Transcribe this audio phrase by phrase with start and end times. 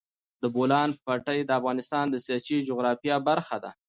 [0.41, 3.71] د بولان پټي د افغانستان د سیاسي جغرافیه برخه ده.